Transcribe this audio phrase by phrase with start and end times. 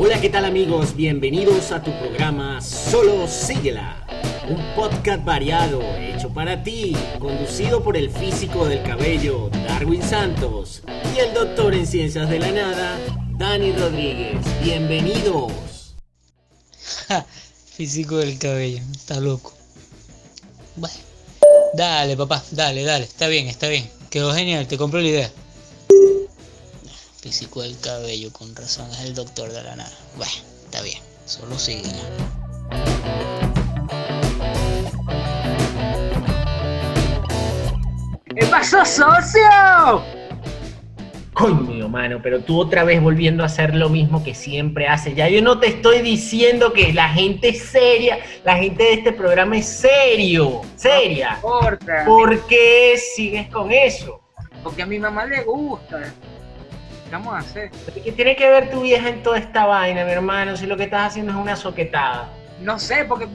[0.00, 0.94] Hola, ¿qué tal amigos?
[0.94, 4.06] Bienvenidos a tu programa Solo Síguela,
[4.48, 10.84] un podcast variado hecho para ti, conducido por el físico del cabello Darwin Santos
[11.16, 12.96] y el doctor en ciencias de la nada
[13.36, 14.38] Dani Rodríguez.
[14.62, 15.96] Bienvenidos.
[17.74, 19.52] físico del cabello, está loco.
[20.76, 20.96] Bueno,
[21.74, 23.90] dale papá, dale, dale, está bien, está bien.
[24.10, 25.32] Quedó genial, te compro la idea
[27.20, 29.92] físico del cabello, con razón es el doctor de la nada.
[30.16, 30.32] Bueno,
[30.64, 31.90] está bien, solo sigue.
[38.24, 40.04] ¿Qué pasó, socio?
[41.32, 45.14] Coño, mano, pero tú otra vez volviendo a hacer lo mismo que siempre haces.
[45.16, 49.12] Ya yo no te estoy diciendo que la gente es seria, la gente de este
[49.12, 51.38] programa es serio, seria.
[51.42, 52.04] No importa.
[52.04, 54.20] ¿Por qué sigues con eso?
[54.62, 56.12] Porque a mi mamá le gusta.
[57.08, 57.70] ¿Qué vamos a hacer?
[58.04, 60.56] ¿Qué tiene que ver tu vieja en toda esta vaina, mi hermano?
[60.58, 62.28] Si lo que estás haciendo es una soquetada.
[62.60, 63.26] No sé, porque.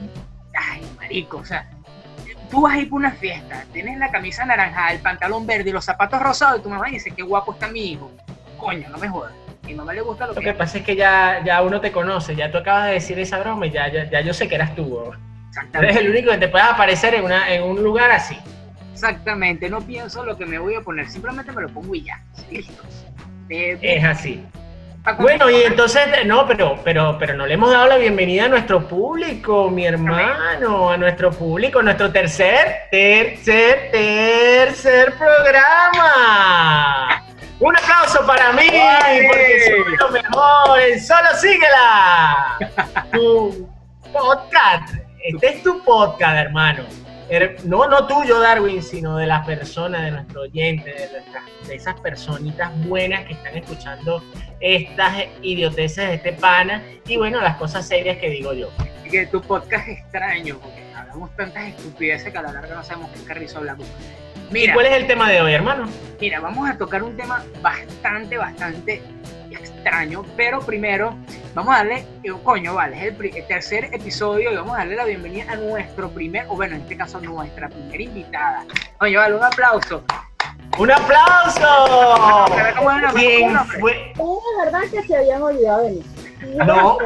[0.54, 1.68] Ay, marico, o sea.
[2.50, 5.72] Tú vas a ir por una fiesta, tienes la camisa naranja, el pantalón verde y
[5.72, 8.12] los zapatos rosados, y tu mamá dice, qué guapo está mi hijo.
[8.58, 9.32] Coño, no me jodas.
[9.64, 10.46] Mi mamá le gusta lo, lo que...
[10.46, 13.40] que pasa es que ya, ya uno te conoce, ya tú acabas de decir esa
[13.40, 15.00] broma y ya, ya, ya yo sé que eras tú.
[15.72, 18.36] Eres el único que te puede aparecer en, una, en un lugar así.
[18.92, 22.22] Exactamente, no pienso lo que me voy a poner, simplemente me lo pongo y ya.
[22.50, 22.84] Listo.
[23.48, 24.44] Es así.
[25.18, 28.88] Bueno, y entonces, no, pero, pero, pero no le hemos dado la bienvenida a nuestro
[28.88, 36.42] público, mi hermano, a nuestro público, a nuestro tercer, tercer, tercer programa.
[37.60, 38.66] Un aplauso para mí,
[39.28, 42.56] porque soy lo mejor, solo síguela.
[43.12, 43.68] Tu
[44.10, 47.03] podcast, este es tu podcast, hermano
[47.64, 52.70] no, no tuyo, Darwin, sino de las personas, de nuestro oyente, de, de esas personitas
[52.86, 54.22] buenas que están escuchando
[54.60, 58.70] estas idioteces de este pana y bueno, las cosas serias que digo yo.
[59.10, 63.10] Que tu podcast es extraño, porque hablamos tantas estupideces que a la larga no sabemos
[63.10, 63.86] qué carrizo hablamos.
[64.50, 65.88] Mira, ¿Y cuál es el tema de hoy, hermano?
[66.20, 69.02] Mira, vamos a tocar un tema bastante, bastante
[69.50, 71.16] extraño, pero primero
[71.54, 75.04] vamos a darle, eh, coño, vale, es el, tercer episodio y vamos a darle la
[75.04, 78.64] bienvenida a nuestro primer, o bueno, en este caso nuestra primera invitada.
[78.98, 80.02] Coño, vale, un aplauso.
[80.78, 82.46] ¡Un aplauso!
[83.14, 84.12] ¿Quién fue?
[84.12, 86.02] Es verdad que se habían olvidado de mí.
[86.66, 86.98] No,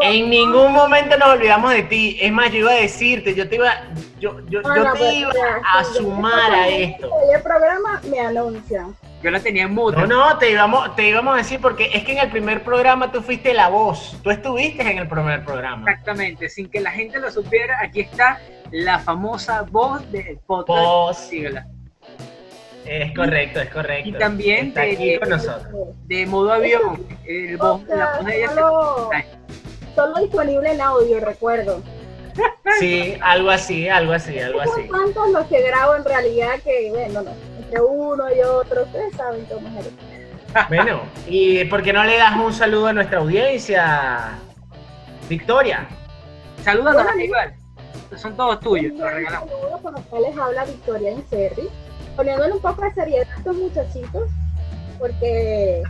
[0.00, 2.18] en ningún momento nos olvidamos de ti.
[2.20, 3.72] Es más, yo iba a decirte, yo te iba,
[4.18, 5.32] yo, yo, yo te pues, iba
[5.74, 7.10] a sumar a esto.
[7.34, 8.94] El programa me anuncian.
[9.22, 9.98] Yo la tenía en mute.
[9.98, 13.12] No, no, te íbamos, te íbamos a decir porque es que en el primer programa
[13.12, 14.16] tú fuiste la voz.
[14.22, 15.90] Tú estuviste en el primer programa.
[15.90, 20.80] Exactamente, sin que la gente lo supiera, aquí está la famosa voz del podcast.
[20.80, 21.30] Voz.
[22.86, 24.08] Es correcto, es correcto.
[24.08, 25.20] Y también de,
[26.06, 27.06] de modo avión.
[27.26, 29.10] El voz, la voz de ella solo,
[29.94, 31.82] solo disponible en audio, recuerdo.
[32.78, 34.88] Sí, algo así, algo así, algo así.
[34.88, 39.68] ¿Cuántos los que grabo en realidad que, bueno, no uno y otro, ustedes saben cómo
[39.78, 39.88] es
[40.68, 44.38] Bueno, ¿y por qué no le das un saludo a nuestra audiencia?
[45.28, 45.86] Victoria.
[46.64, 47.54] Saludos a igual.
[48.16, 49.48] Son todos tuyos, los regalamos.
[49.48, 51.68] Saludos con los cuales habla Victoria en Serri,
[52.16, 54.28] poniéndole un poco de seriedad a estos muchachitos,
[54.98, 55.82] porque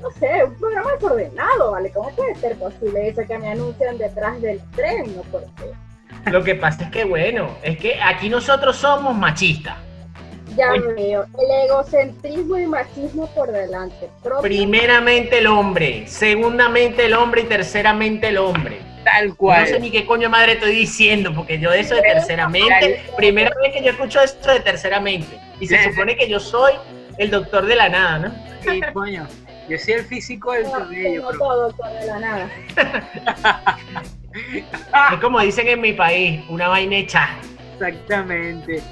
[0.00, 1.92] no sé, un programa desordenado, ¿vale?
[1.92, 5.14] ¿Cómo puede ser posible eso que me anuncian detrás del tren?
[5.14, 9.76] No Lo que pasa es que, bueno, es que aquí nosotros somos machistas.
[10.56, 14.10] Ya veo, el egocentrismo y machismo por delante.
[14.42, 18.80] Primeramente el hombre, segundamente el hombre y terceramente el hombre.
[19.04, 19.62] Tal cual.
[19.62, 23.50] No sé ni qué coño madre estoy diciendo, porque yo de eso de terceramente, primera
[23.62, 25.38] vez que yo escucho esto de terceramente.
[25.60, 26.74] Y se supone que yo soy
[27.18, 28.34] el doctor de la nada, ¿no?
[28.62, 29.26] Sí, coño.
[29.68, 31.22] Yo soy el físico del cabello.
[31.22, 32.50] No, todo doctor de la nada.
[35.12, 37.28] es como dicen en mi país, una vaina hecha.
[37.74, 38.82] Exactamente.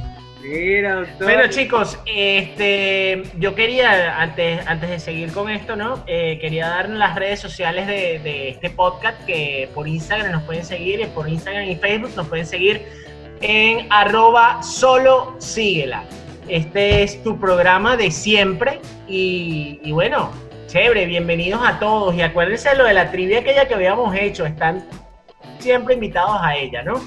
[0.43, 6.03] Mira, Bueno, chicos, este, yo quería, antes, antes de seguir con esto, ¿no?
[6.07, 11.01] Eh, quería dar las redes sociales de, este podcast, que por Instagram nos pueden seguir,
[11.01, 12.83] y por Instagram y Facebook nos pueden seguir
[13.43, 16.05] en arroba solo síguela.
[16.49, 20.31] Este es tu programa de siempre y, y bueno,
[20.67, 24.47] chévere, bienvenidos a todos y acuérdense de lo de la trivia aquella que habíamos hecho,
[24.47, 24.85] están
[25.59, 27.01] siempre invitados a ella, ¿no?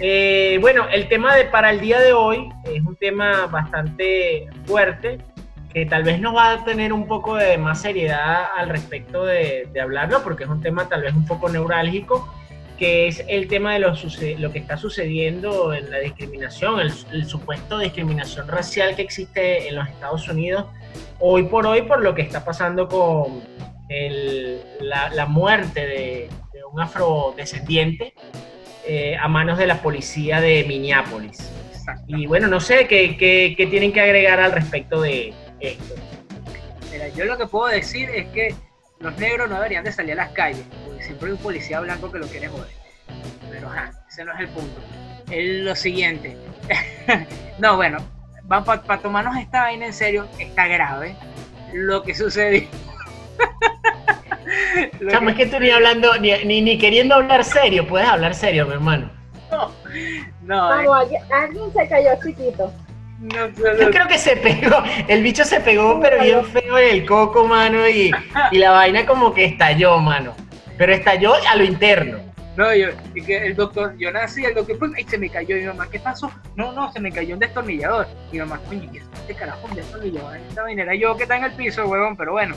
[0.00, 5.18] Eh, bueno, el tema de para el día de hoy es un tema bastante fuerte,
[5.72, 9.68] que tal vez nos va a tener un poco de más seriedad al respecto de,
[9.80, 12.32] hablarlo, porque es un tema tal vez un poco neurálgico,
[12.76, 13.94] que es el tema de lo,
[14.38, 19.76] lo que está sucediendo en la discriminación, el, el supuesto discriminación racial que existe en
[19.76, 20.66] los Estados Unidos
[21.20, 23.42] hoy por hoy por lo que está pasando con
[24.80, 26.28] la, muerte de
[26.72, 28.14] un afrodescendiente
[28.86, 31.38] eh, a manos de la policía de Minneapolis.
[32.06, 35.94] Y bueno, no sé qué, qué- qué tienen que agregar al respecto de esto.
[36.90, 38.54] Mira, yo lo que puedo decir es que
[39.00, 42.10] los negros no deberían de salir a las calles, porque siempre hay un policía blanco
[42.12, 42.68] que lo quiere joder.
[43.50, 44.80] Pero ajá, ese no es el punto.
[45.30, 46.36] El- lo siguiente.
[47.58, 47.98] no, bueno,
[48.48, 51.16] para tomarnos esta vaina en serio, está grave
[51.72, 52.68] lo que sucedió.
[55.10, 58.66] Chamo, es que tú ni hablando, ni, ni, ni queriendo hablar serio, puedes hablar serio,
[58.66, 59.10] mi hermano.
[59.50, 62.72] no, eh, Vamos, alguien, alguien se cayó chiquito.
[63.20, 67.06] no, Yo creo que se pegó, el bicho se pegó, pero bien feo en el
[67.06, 68.10] coco, mano, y,
[68.50, 70.34] y la vaina como que estalló, mano.
[70.78, 72.18] Pero estalló a lo interno.
[72.56, 75.56] No, yo, y el doctor, yo nací, el doctor, pues, ay, se me cayó.
[75.56, 76.30] Y mi mamá, ¿qué pasó?
[76.54, 78.06] No, no, se me cayó un destornillador.
[78.30, 80.36] Y mi mamá, coño, ¿qué es este carajo un destornillador?
[80.36, 82.54] Esta vaina era yo que está en el piso, huevón, pero bueno.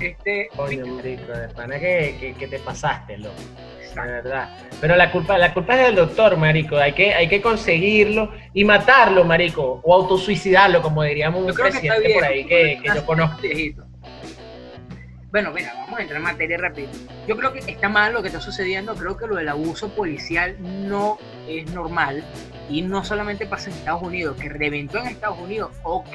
[0.00, 3.34] Este, Coño, marico, de pana que, que, que te pasaste, loco.
[3.78, 4.48] De exacto, verdad.
[4.80, 6.76] Pero la culpa, la culpa es del doctor, marico.
[6.76, 9.80] Hay que, hay que conseguirlo y matarlo, marico.
[9.84, 12.14] O autosuicidarlo, como diríamos un presidente bien.
[12.14, 13.42] por ahí que, que yo conozco.
[13.42, 13.84] viejito.
[15.30, 16.88] Bueno, mira, vamos a entrar en materia rápido.
[17.28, 18.96] Yo creo que está mal lo que está sucediendo.
[18.96, 22.24] Creo que lo del abuso policial no es normal.
[22.68, 26.14] Y no solamente pasa en Estados Unidos, que reventó en Estados Unidos, ok.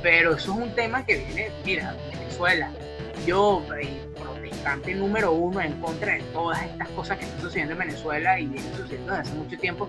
[0.00, 1.96] Pero eso es un tema que viene, mira,
[2.38, 2.70] Venezuela.
[3.26, 3.62] Yo,
[4.22, 8.46] protestante número uno en contra de todas estas cosas que están sucediendo en Venezuela y
[8.46, 9.88] vienen sucediendo desde hace mucho tiempo.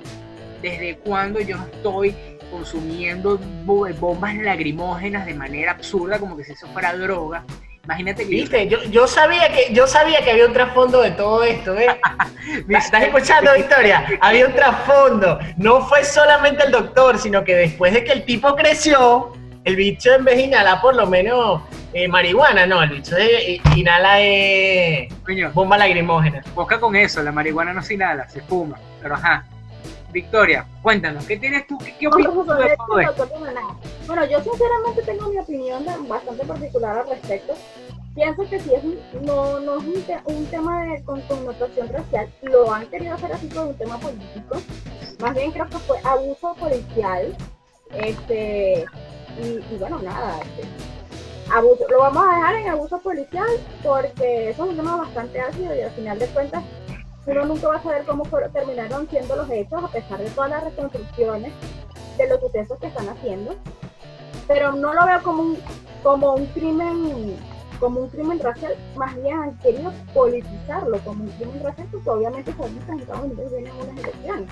[0.62, 2.16] Desde cuando yo estoy
[2.51, 7.46] consumiendo bo- bombas lagrimógenas de manera absurda, como que si eso fuera droga.
[7.86, 11.44] Imagínate que Viste, yo, yo sabía que yo sabía que había un trasfondo de todo
[11.44, 11.88] esto, ¿eh?
[12.69, 14.06] ¿Estás escuchando, Victoria?
[14.22, 15.40] Había un trasfondo.
[15.57, 19.31] No fue solamente el doctor, sino que después de que el tipo creció,
[19.63, 21.62] el bicho en vez de inhalar por lo menos
[21.94, 26.41] eh, marihuana, no, el bicho eh, inhala eh, Coño, bomba lagrimógena.
[26.53, 28.77] Boca con eso, la marihuana no se inhala, se fuma.
[29.01, 29.45] Pero ajá.
[30.12, 31.77] Victoria, cuéntanos, ¿qué tienes tú?
[31.77, 33.30] ¿Qué, qué opinas tú de todo esto?
[34.07, 37.53] Bueno, yo sinceramente tengo mi opinión de- bastante particular al respecto.
[38.15, 41.89] Pienso que si es un, no, no es un, te- un tema de con connotación
[41.89, 44.57] racial, lo han querido hacer así por un tema político.
[45.19, 47.35] Más bien creo que fue abuso policial.
[47.94, 48.85] Este,
[49.42, 50.39] y, y bueno, nada.
[50.42, 50.68] este,
[51.90, 53.48] lo vamos a dejar en abuso policial
[53.84, 56.63] porque eso es un tema bastante ácido y al final de cuentas
[57.25, 58.24] uno nunca va a saber cómo
[58.54, 61.54] terminaron siendo los hechos a pesar de todas las reconstrucciones
[62.18, 63.56] de los sucesos que están haciendo.
[64.48, 65.57] Pero no lo veo como un,
[66.01, 67.38] como un crimen
[67.80, 72.54] como un crimen racial, más bien han querido politizarlo como un crimen racial porque obviamente
[72.54, 74.50] que en Estados Unidos vienen unas elecciones.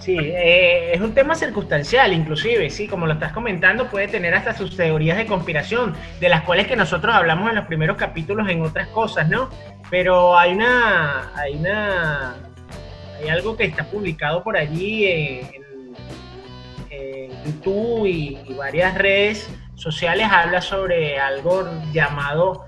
[0.00, 4.54] Sí, eh, es un tema circunstancial, inclusive, sí, como lo estás comentando, puede tener hasta
[4.54, 8.62] sus teorías de conspiración, de las cuales que nosotros hablamos en los primeros capítulos en
[8.62, 9.50] otras cosas, ¿no?
[9.90, 12.36] Pero hay una, hay una,
[13.20, 15.96] hay algo que está publicado por allí en, en-
[16.90, 22.66] en YouTube y, y varias redes sociales, habla sobre algo llamado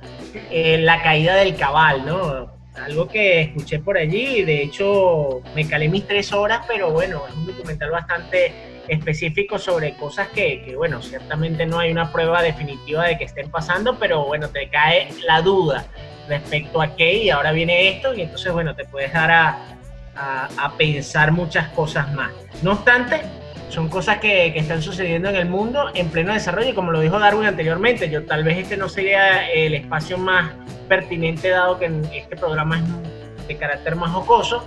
[0.50, 2.57] eh, la caída del cabal, ¿no?
[2.84, 7.34] Algo que escuché por allí, de hecho me calé mis tres horas, pero bueno, es
[7.34, 8.52] un documental bastante
[8.88, 13.50] específico sobre cosas que, que, bueno, ciertamente no hay una prueba definitiva de que estén
[13.50, 15.86] pasando, pero bueno, te cae la duda
[16.28, 19.58] respecto a qué y ahora viene esto y entonces, bueno, te puedes dar a,
[20.14, 22.32] a, a pensar muchas cosas más.
[22.62, 23.22] No obstante,
[23.68, 27.00] son cosas que, que, están sucediendo en el mundo en pleno desarrollo y como lo
[27.00, 30.52] dijo Darwin anteriormente, yo tal vez este no sería el espacio más
[30.88, 34.66] pertinente dado que este programa es de carácter más jocoso,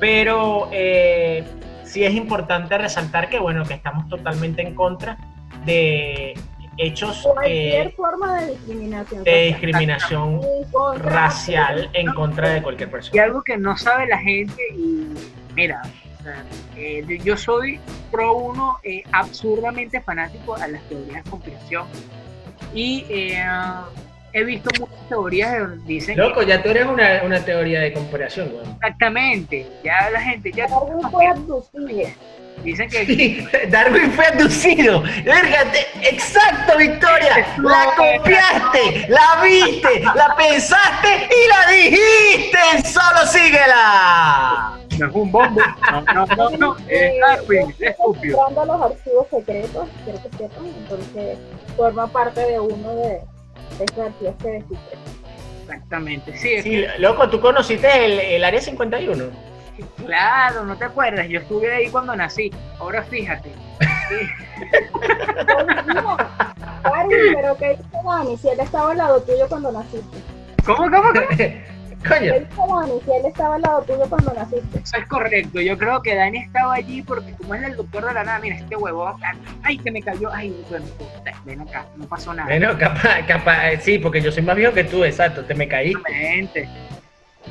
[0.00, 1.44] pero eh,
[1.84, 5.18] sí es importante resaltar que bueno, que estamos totalmente en contra
[5.64, 6.34] de
[6.78, 10.40] hechos cualquier eh, forma de discriminación de discriminación
[10.96, 13.16] racial en contra de cualquier persona.
[13.16, 15.08] Y algo que no sabe la gente y
[15.54, 15.82] mira,
[16.76, 21.86] eh, yo soy pro uno eh, absurdamente fanático a las teorías de conspiración.
[22.74, 23.42] Y eh,
[24.32, 27.92] he visto muchas teorías que dicen loco que, ya tú eres una, una teoría de
[27.92, 28.66] conspiración güey.
[28.70, 32.08] exactamente ya la gente ya Darwin fue abducido.
[32.64, 35.02] dicen que sí, Darwin fue abducido.
[36.02, 37.46] Exacto Victoria.
[37.58, 42.88] La copiaste la viste la pensaste y la dijiste.
[42.88, 44.78] Solo síguela.
[44.98, 45.60] No es un bombo.
[45.90, 46.76] No no no, no.
[46.88, 48.38] es Darwin es estúpido.
[48.50, 51.38] los archivos secretos quiero que sepan entonces
[51.76, 53.20] forma parte de uno de
[53.80, 54.98] esos archivos que descifré
[55.62, 59.24] exactamente sí, es sí que- loco tú conociste el, el área 51
[60.04, 63.50] claro no te acuerdas yo estuve ahí cuando nací ahora fíjate
[66.84, 68.36] Darwin, pero ¿qué dice Dani?
[68.36, 70.18] Si él estaba al lado tuyo cuando naciste.
[70.64, 71.26] ¿Cómo, cómo, cómo?
[72.08, 72.32] Coño.
[73.04, 74.78] Si él estaba al lado tuyo cuando naciste.
[74.82, 75.60] Eso es correcto.
[75.60, 78.56] Yo creo que Dani estaba allí porque como es el doctor de la nada, mira,
[78.56, 79.14] este huevón,
[79.62, 80.86] ay, que me cayó, ay, bueno,
[81.44, 82.48] ven acá, no pasó nada.
[82.48, 86.00] bueno, capaz, capaz, sí, porque yo soy más viejo que tú, exacto, te me caíste.
[86.00, 86.68] Exactamente.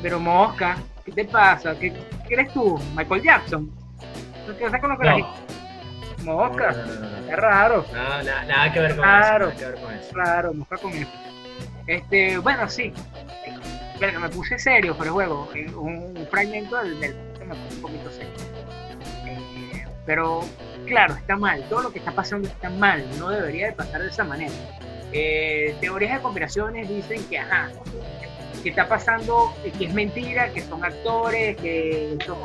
[0.02, 1.74] Pero Mosca, ¿qué te pasa?
[1.78, 1.92] ¿Qué,
[2.28, 2.78] qué eres tú?
[2.94, 3.70] ¿Michael Jackson?
[4.58, 5.18] ¿Qué pasa con lo que No.
[5.18, 5.26] la
[6.24, 7.98] Mosca, No, no, no, no, es raro, no.
[8.02, 9.06] No, na- nada que ver con eso.
[9.06, 10.10] Nada que ver con eso.
[10.16, 11.10] raro, Mosca con eso.
[11.86, 12.92] Este, bueno, sí.
[14.02, 15.48] Me puse serio por el juego.
[15.54, 17.14] eh, Un, fragmento del, del
[17.46, 18.32] me puse un poquito serio.
[19.26, 20.40] Eh, pero,
[20.86, 21.62] claro, está mal.
[21.68, 23.04] Todo lo que está pasando está mal.
[23.18, 24.52] No debería de pasar de esa manera.
[25.12, 27.70] Eh, teorías de conspiraciones dicen que, ajá,
[28.62, 32.38] que está pasando, eh, que es mentira, que son actores, que son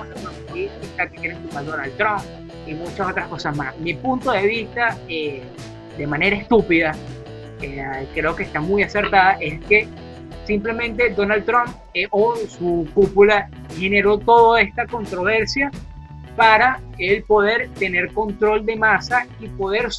[0.54, 0.70] que
[1.16, 2.22] quieren a Donald Trump
[2.66, 3.78] y muchas otras cosas más.
[3.80, 5.42] Mi punto de vista, eh,
[5.98, 6.94] de manera estúpida,
[8.14, 9.88] creo que está muy acertada, es que
[10.48, 15.70] simplemente Donald Trump eh, o su cúpula generó toda esta controversia
[16.38, 19.90] para él poder tener control de masa y poder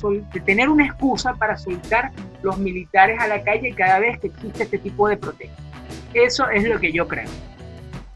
[0.44, 2.12] tener una excusa para soltar
[2.42, 5.64] los militares a la calle cada vez que existe este tipo de protestas.
[6.14, 7.28] Eso es lo que yo creo.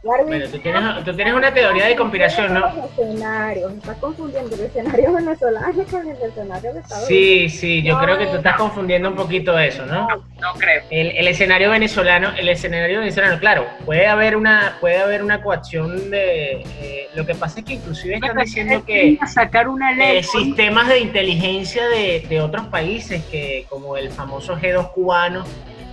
[0.03, 2.67] Bueno, tú tienes, tú tienes una teoría de conspiración, ¿no?
[2.87, 7.09] Escenarios, estás confundiendo el escenario venezolano con el escenario de Estados Unidos.
[7.09, 10.09] Sí, sí, yo creo que tú estás confundiendo un poquito eso, ¿no?
[10.09, 10.83] No creo.
[10.91, 16.11] El, el escenario venezolano, el escenario venezolano, claro, puede haber una, puede haber una coacción
[16.11, 20.19] de, eh, lo que pasa es que inclusive están diciendo que a sacar una ley
[20.19, 25.45] eh, sistemas de inteligencia de, de otros países, que como el famoso G2 cubano,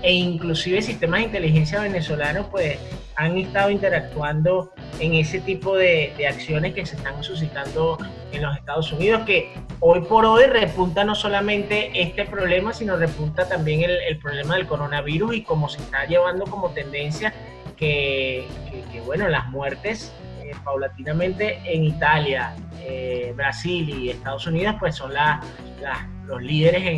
[0.01, 2.79] e inclusive sistemas de inteligencia venezolanos, pues
[3.19, 4.71] han estado interactuando
[5.01, 7.97] en ese tipo de, de acciones que se están suscitando
[8.31, 13.45] en los Estados Unidos, que hoy por hoy repunta no solamente este problema, sino repunta
[13.49, 17.33] también el, el problema del coronavirus y cómo se está llevando como tendencia
[17.75, 24.75] que, que- que, bueno, las muertes eh, paulatinamente en Italia, eh, Brasil y Estados Unidos,
[24.79, 25.41] pues son la-
[25.81, 26.97] la- los líderes en,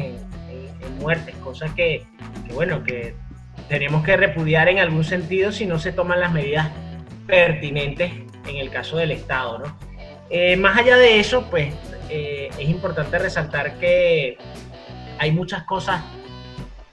[0.52, 2.04] en- en muertes, cosas que,
[2.48, 3.16] que, bueno, que
[3.72, 6.70] tenemos que repudiar en algún sentido si no se toman las medidas
[7.26, 8.12] pertinentes
[8.46, 9.78] en el caso del Estado, ¿no?
[10.30, 11.74] Eh, más allá de eso, pues
[12.10, 14.38] eh, es importante resaltar que
[15.20, 16.04] hay muchas cosas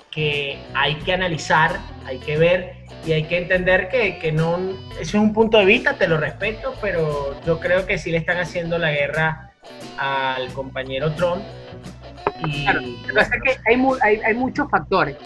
[0.08, 4.56] que hay que analizar, hay que ver y hay que entender que, que no,
[4.92, 8.18] ese es un punto de vista, te lo respeto, pero yo creo que sí le
[8.18, 9.50] están haciendo la guerra
[9.98, 11.42] al compañero Trump.
[12.46, 12.82] Y, Claro,
[13.12, 15.16] Lo es que hay, hay, hay muchos factores.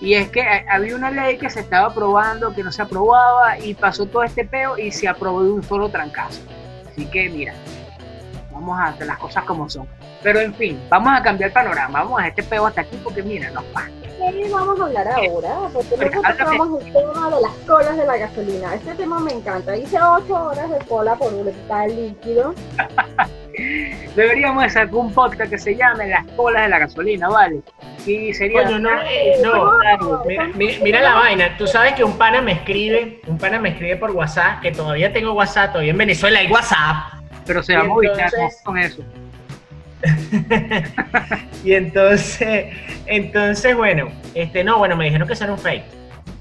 [0.00, 3.58] Y es que ha- había una ley que se estaba aprobando, que no se aprobaba,
[3.58, 6.40] y pasó todo este peo y se aprobó de un solo trancazo.
[6.88, 7.52] Así que, mira,
[8.52, 9.86] vamos a hacer las cosas como son.
[10.22, 12.02] Pero en fin, vamos a cambiar el panorama.
[12.02, 13.88] Vamos a este peo hasta aquí porque, mira, nos pasa.
[14.02, 15.54] ¿Qué vamos a hablar ahora?
[15.72, 16.34] Porque háblame.
[16.38, 18.74] tocamos el tema de las colas de la gasolina.
[18.74, 19.76] Este tema me encanta.
[19.76, 22.52] Hice ocho horas de cola por un tal líquido.
[24.14, 27.60] Deberíamos de sacar un podcast que se llame Las colas de la gasolina, ¿vale?
[28.06, 28.64] Y sería.
[28.64, 32.52] Coño, no, eh, no, Mira, mira- mira la vaina, tú sabes que un pana me
[32.52, 36.50] escribe, un pana me escribe por WhatsApp, que todavía tengo WhatsApp, todavía en Venezuela hay
[36.50, 37.20] WhatsApp.
[37.46, 37.88] Pero se va a
[38.64, 39.02] con eso.
[41.64, 42.66] y entonces,
[43.06, 45.84] entonces, bueno, este, no, bueno, me dijeron que eso era un fake.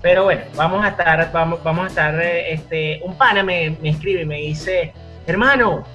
[0.02, 3.90] Pero bueno, vamos a estar, vamos, vamos a estar, eh, este, un pana me, me
[3.90, 4.94] escribe y me dice,
[5.26, 5.86] hermano,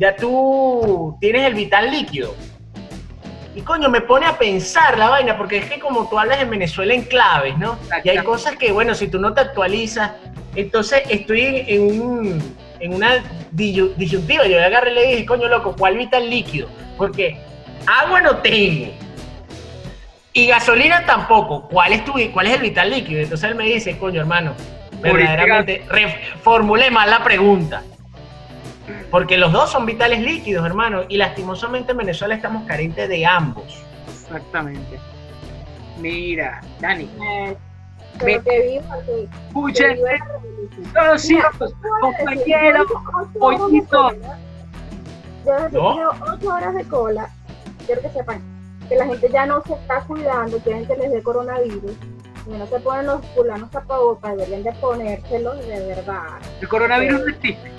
[0.00, 2.34] ya tú tienes el vital líquido.
[3.54, 6.48] Y coño, me pone a pensar la vaina, porque es que como tú hablas en
[6.48, 7.78] Venezuela en claves, ¿no?
[8.02, 10.12] Y hay cosas que, bueno, si tú no te actualizas,
[10.56, 14.46] entonces estoy en, un, en una disyuntiva.
[14.46, 16.68] Yo agarré y le dije, coño, loco, ¿cuál vital líquido?
[16.96, 17.36] Porque
[17.86, 18.92] agua no tengo.
[20.32, 21.68] Y gasolina tampoco.
[21.68, 23.20] ¿Cuál es, tu, ¿Cuál es el vital líquido?
[23.20, 24.54] Entonces él me dice, coño, hermano,
[25.02, 27.82] verdaderamente, reformulé mal la pregunta.
[29.10, 31.02] Porque los dos son vitales líquidos, hermano.
[31.08, 33.82] Y lastimosamente en Venezuela estamos carentes de ambos.
[34.08, 34.98] Exactamente.
[35.98, 37.56] Mira, Dani, Eh,
[38.18, 40.92] pero que que escuchen viva la revolución.
[40.94, 41.42] todos decir,
[42.00, 42.86] compañeros.
[42.88, 43.88] yo hice ocho horas de pollito.
[43.90, 44.38] cola.
[45.44, 45.96] Yo desde ¿No?
[45.96, 47.30] que ocho horas de cola,
[47.86, 48.42] quiero que sepan
[48.88, 51.92] que la gente ya no se está cuidando, quieren que les dé coronavirus.
[52.46, 56.38] Y no se ponen los fulanos tapabocas, deberían de ponérselos de verdad.
[56.60, 57.72] El coronavirus no existe.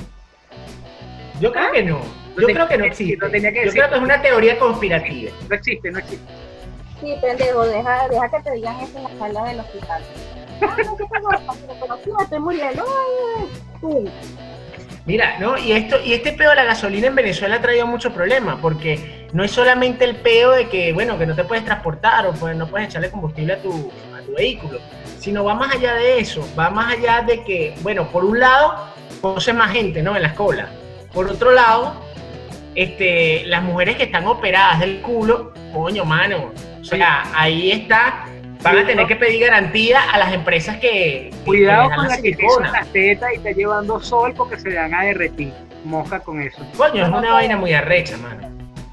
[1.41, 2.00] Yo creo que no.
[2.38, 3.17] Yo creo que no que existe.
[3.25, 3.79] lo tenía que Yo decir.
[3.81, 5.31] creo que es una teoría conspirativa.
[5.50, 6.33] No existe, no existe.
[7.01, 10.03] Sí, pendejo, deja, deja que te digan eso en la sala del hospital.
[10.62, 11.57] Ay, no, ¿qué pasó?
[11.81, 12.83] Pero sí, me estoy muriendo.
[12.88, 13.48] Ay,
[13.81, 14.05] pum.
[15.07, 15.57] Mira, ¿no?
[15.57, 19.27] Y esto, y este pedo de la gasolina en Venezuela ha traído muchos problemas, porque
[19.33, 22.55] no es solamente el peo de que, bueno, que no te puedes transportar o pues
[22.55, 24.77] no puedes echarle combustible a tu, a tu vehículo,
[25.19, 28.75] sino va más allá de eso, va más allá de que, bueno, por un lado,
[29.21, 30.15] conoces más gente, ¿no?
[30.15, 30.69] En la escuela.
[31.13, 31.93] Por otro lado,
[32.75, 38.25] este, las mujeres que están operadas del culo, coño, mano, o sea, ahí está,
[38.63, 41.31] van a tener que pedir garantía a las empresas que...
[41.45, 44.93] Cuidado con la que te las tetas y está llevando sol porque se le van
[44.93, 45.53] a derretir.
[45.83, 46.63] Moja con eso.
[46.77, 48.49] Coño, es una vaina muy arrecha, mano.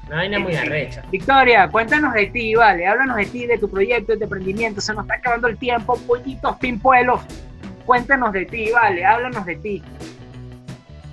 [0.07, 0.65] Una vaina muy Sí, sí.
[0.65, 1.03] arrecha.
[1.11, 2.87] Victoria, cuéntanos de ti, vale.
[2.87, 4.81] Háblanos de ti, de tu proyecto, de tu emprendimiento.
[4.81, 7.21] Se nos está acabando el tiempo, pollitos, pimpuelos.
[7.85, 9.05] Cuéntanos de ti, vale.
[9.05, 9.83] Háblanos de ti.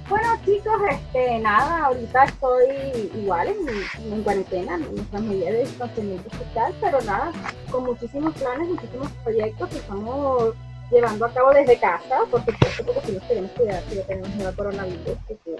[0.08, 6.30] Bueno chicos, este, nada, ahorita estoy igual en, en cuarentena, en nuestra medida de distanciamiento
[6.30, 7.32] social, pero nada,
[7.72, 10.54] con muchísimos planes, muchísimos proyectos que estamos
[10.92, 14.34] llevando a cabo desde casa, por supuesto, porque si nos queremos cuidar, si ya tenemos
[14.36, 15.18] nuevo coronavirus.
[15.26, 15.56] que sí.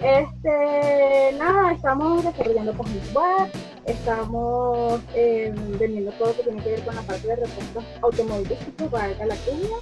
[0.00, 3.52] Este, nada, estamos desarrollando páginas web,
[3.86, 8.90] estamos eh, vendiendo todo lo que tiene que ver con la parte de repuestos automovilísticos,
[8.90, 9.76] valga la cuña.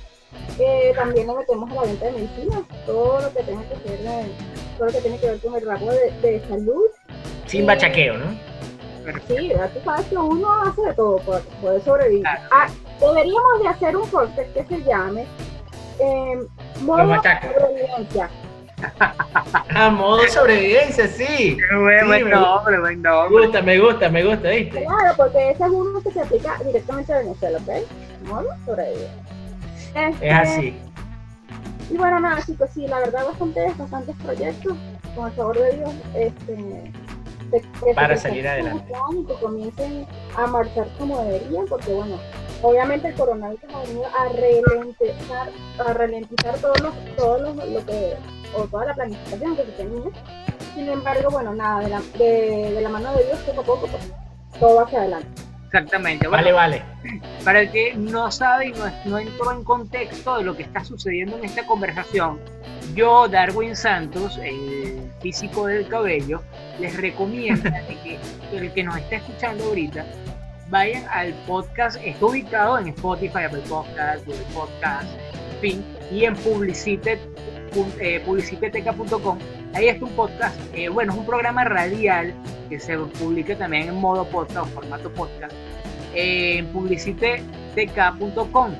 [0.58, 4.00] Eh, también nos metemos a la venta de medicinas, todo lo que tenga que ver,
[4.04, 4.32] eh,
[4.78, 6.86] todo lo que tiene que ver con el ramo de, de salud.
[7.46, 8.26] Sin bachaqueo, ¿no?
[9.28, 12.22] Sí, ya tú sabes que uno hace de todo para poder sobrevivir.
[12.22, 12.40] Claro.
[12.50, 12.66] Ah,
[13.00, 15.26] deberíamos de hacer un podcast que se llame
[16.00, 16.42] eh,
[16.80, 18.30] modo sobrevivencia.
[19.74, 21.56] A modo de sobrevivencia, sí.
[21.80, 23.42] Buen, Sí, buen me nombre, buen Me nombre.
[23.46, 24.84] gusta, me gusta, me gusta, ¿viste?
[24.84, 28.26] Claro, porque ese es uno que se aplica directamente a Venezuela, ¿ok?
[28.28, 29.25] Modo sobrevivencia.
[29.96, 30.76] Este, Es así.
[31.90, 34.76] Y bueno, nada, chicos, sí, la verdad, bastantes, bastantes proyectos,
[35.14, 36.92] con el favor de Dios, este,
[37.50, 38.92] que Para salir adelante.
[39.12, 42.18] Y que comiencen a marchar como deberían, porque bueno,
[42.62, 45.48] obviamente el coronavirus ha venido a ralentizar,
[45.78, 48.14] a ralentizar todos los, todos los, lo que,
[48.56, 50.10] o toda la planificación que se tenía.
[50.74, 53.86] Sin embargo, bueno, nada, de la, de, de la mano de Dios, poco a poco,
[53.86, 54.12] pues,
[54.58, 55.45] todo va hacia adelante.
[55.66, 56.26] Exactamente.
[56.28, 57.20] Bueno, Vale, vale.
[57.44, 60.84] Para el que no sabe y no, no entró en contexto de lo que está
[60.84, 62.40] sucediendo en esta conversación,
[62.94, 66.42] yo, Darwin Santos, el físico del cabello,
[66.80, 67.70] les recomiendo
[68.04, 68.18] que
[68.56, 70.04] el que nos está escuchando ahorita
[70.68, 75.06] vayan al podcast, está ubicado en Spotify, Apple Podcast, Google Podcast,
[75.54, 77.55] en fin, y en publicite, pun- eh,
[78.24, 79.38] publiciteteca.com.
[79.74, 82.32] Ahí está un podcast, eh, bueno, es un programa radial
[82.68, 85.54] que se publica también en modo podcast o formato podcast
[86.14, 88.72] en publiciteteca.com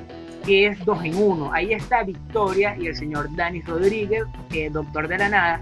[0.47, 1.51] que es dos en uno.
[1.53, 4.23] Ahí está Victoria y el señor Dani Rodríguez,
[4.53, 5.61] eh, doctor de la nada.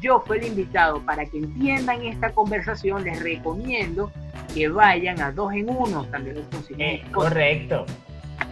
[0.00, 3.04] Yo fui el invitado para que entiendan esta conversación.
[3.04, 4.12] Les recomiendo
[4.52, 7.86] que vayan a dos en uno, también lo consiguen en Eh, correcto.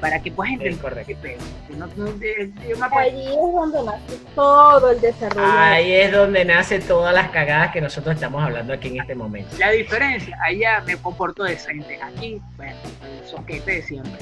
[0.00, 1.06] Para que puedan Es entender correcto.
[1.08, 1.38] qué pedo.
[1.68, 5.46] Que no- no- yo me acuerdo- Allí es donde nace todo el desarrollo.
[5.52, 9.56] Ahí es donde nace todas las cagadas que nosotros estamos hablando aquí en este momento.
[9.58, 11.98] La diferencia, allá me comporto decente.
[12.02, 12.74] Aquí, bueno,
[13.22, 14.12] el soquete de siempre.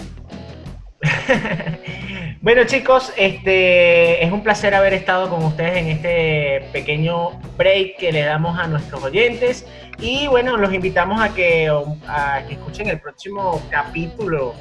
[2.41, 8.13] bueno chicos, este es un placer haber estado con ustedes en este pequeño break que
[8.13, 9.67] le damos a nuestros oyentes
[9.99, 11.69] y bueno, los invitamos a que,
[12.07, 14.55] a que escuchen el próximo capítulo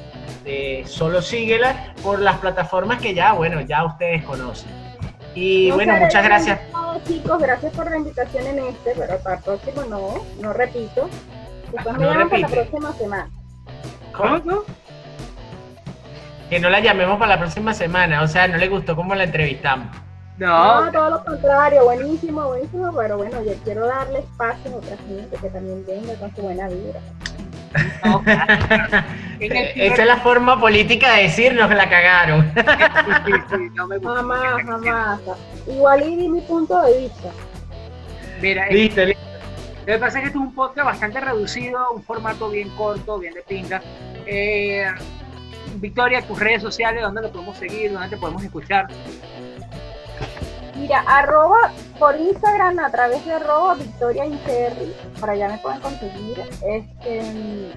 [0.44, 4.70] de Solo Síguela por las plataformas que ya, bueno, ya ustedes conocen.
[5.34, 6.60] Y No bueno, muchas gracias.
[7.06, 11.08] Chicos, gracias por la invitación en este, pero para el próximo no, no repito.
[11.72, 13.30] Después me No llaman para la próxima semana.
[14.12, 14.64] ¿Cómo?
[16.52, 19.24] Que no la llamemos para la próxima semana, o sea, no le gustó cómo la
[19.24, 19.86] entrevistamos.
[20.36, 24.96] No, No, todo lo contrario, buenísimo, buenísimo, pero bueno, yo quiero darle espacio a otra
[24.98, 27.00] gente que también venga con su buena vibra.
[28.04, 28.22] no.
[29.40, 32.52] Esa es la forma política de decirnos que la cagaron.
[32.54, 32.60] Sí,
[33.24, 34.16] sí, sí, no me gusta.
[34.16, 35.20] Jamás, jamás.
[35.66, 37.28] Igual y di mi punto de vista.
[38.42, 39.22] Mira, eh, Listo, listo.
[39.86, 43.18] lo que pasa es que esto es un podcast bastante reducido, un formato bien corto,
[43.18, 43.80] bien de pinga.
[44.26, 44.86] Eh,
[45.74, 47.92] Victoria, tus redes sociales, ¿dónde lo podemos seguir?
[47.92, 48.88] ¿Dónde te podemos escuchar?
[50.76, 56.40] Mira, arroba por Instagram a través de arroba Victoria Inferri, por allá me pueden conseguir.
[56.66, 57.72] Este,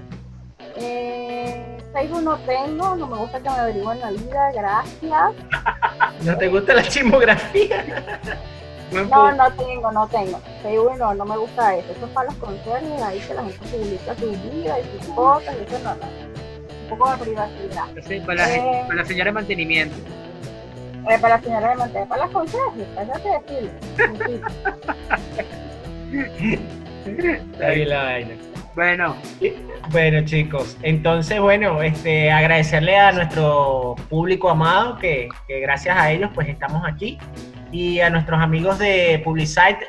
[0.76, 5.32] eh, Facebook no tengo, no me gusta que me averigüen la vida, gracias.
[6.24, 7.84] ¿No te gusta la chismografía?
[8.92, 10.40] No, no tengo, no tengo.
[10.62, 11.90] Facebook no, no me gusta eso.
[11.90, 15.56] Eso es para los conciertos, ahí que la gente publica su vida y sus cosas,
[15.60, 16.35] y eso no, no.
[16.90, 17.84] Un poco de privacidad.
[18.06, 18.82] Sí, Para la, Eh.
[18.86, 19.96] para la señora de mantenimiento.
[21.10, 23.70] Eh, para la señora de mantener, para las consejos, cállate.
[27.06, 28.30] Está bien la vaina.
[28.74, 29.16] Bueno,
[29.90, 36.30] Bueno chicos, entonces bueno, este, agradecerle a nuestro público amado que, que gracias a ellos
[36.34, 37.18] pues estamos aquí
[37.72, 39.86] y a nuestros amigos de publicite.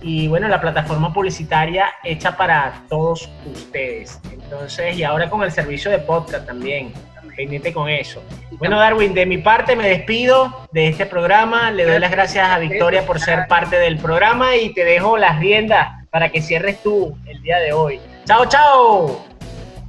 [0.00, 4.20] Y bueno, la plataforma publicitaria hecha para todos ustedes.
[4.32, 6.92] Entonces, y ahora con el servicio de podcast también,
[7.38, 8.20] pendiente con eso.
[8.52, 11.70] Bueno, Darwin, de mi parte me despido de este programa.
[11.70, 15.38] Le doy las gracias a Victoria por ser parte del programa y te dejo las
[15.38, 18.00] riendas para que cierres tú el día de hoy.
[18.24, 19.24] ¡Chao, chao!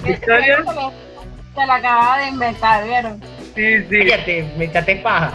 [0.03, 0.57] Victoria.
[1.55, 3.23] Se lo acaba de inventar, ¿vieron?
[3.55, 3.99] Sí, sí.
[4.09, 5.31] Cállate, me echate paja.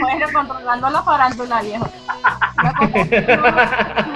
[0.00, 1.86] Bueno, controlando la farándula, viejo.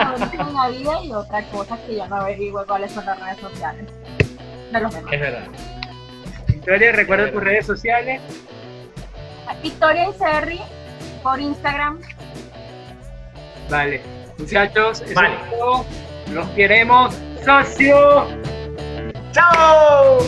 [0.55, 3.87] en la vida y otra cosa que yo no averiguo cuáles son las redes sociales
[4.73, 5.13] de los demás.
[5.13, 5.47] Es verdad.
[6.47, 8.21] Victoria, recuerda tus redes sociales.
[9.63, 10.61] Victoria Inserri
[11.23, 12.01] por Instagram.
[13.71, 14.01] Vale.
[14.39, 15.35] Muchachos, eso Vale.
[15.35, 15.85] es todo.
[16.33, 17.15] Los queremos.
[17.45, 18.27] ¡Socio!
[19.33, 20.19] ¡Chao!